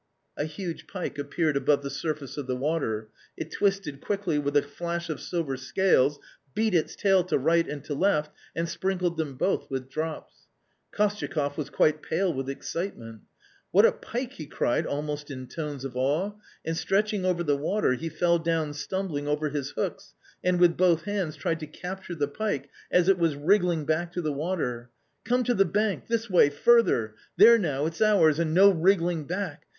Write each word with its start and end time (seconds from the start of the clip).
A 0.35 0.45
huge 0.45 0.87
pike 0.87 1.19
appeared 1.19 1.55
above 1.55 1.83
the 1.83 1.91
surface 1.91 2.35
of 2.35 2.47
the 2.47 2.55
water. 2.55 3.09
It 3.37 3.51
twisted 3.51 4.01
quickly 4.01 4.39
with 4.39 4.57
a 4.57 4.63
flash 4.63 5.11
of 5.11 5.21
silver 5.21 5.57
scales, 5.57 6.17
beat 6.55 6.73
its 6.73 6.95
tail 6.95 7.23
to 7.25 7.37
right 7.37 7.69
and 7.69 7.83
to 7.83 7.93
left, 7.93 8.31
and 8.55 8.67
sprinkled 8.67 9.15
them 9.17 9.35
both 9.35 9.69
with 9.69 9.89
drops. 9.91 10.47
Kostyakoff 10.91 11.55
was 11.55 11.69
quite 11.69 12.01
pale 12.01 12.33
with 12.33 12.49
excitement." 12.49 13.21
What 13.71 13.85
a 13.85 13.91
pike!" 13.91 14.33
he 14.41 14.47
cried 14.47 14.87
almost 14.87 15.29
in 15.29 15.45
tones 15.45 15.85
of 15.85 15.95
awe, 15.95 16.33
and 16.65 16.75
stretching 16.75 17.23
over 17.23 17.43
the 17.43 17.55
water 17.55 17.93
he 17.93 18.09
fell 18.09 18.39
down 18.39 18.73
stumbling 18.73 19.27
over 19.27 19.49
his 19.49 19.69
hooks, 19.69 20.15
and 20.43 20.59
with 20.59 20.77
both 20.77 21.03
hands 21.03 21.35
tried 21.35 21.59
to 21.59 21.67
capture 21.67 22.15
the 22.15 22.27
pike 22.27 22.71
as 22.89 23.07
it 23.07 23.19
was 23.19 23.35
wriggling 23.35 23.85
back 23.85 24.11
to 24.13 24.21
the 24.23 24.33
water." 24.33 24.89
Come 25.25 25.43
to 25.43 25.53
the 25.53 25.63
bank, 25.63 26.07
this 26.07 26.27
way, 26.27 26.49
further! 26.49 27.13
there 27.37 27.59
now, 27.59 27.85
it's 27.85 28.01
ours, 28.01 28.39
and 28.39 28.51
no 28.55 28.71
wriggling 28.71 29.25
back. 29.27 29.67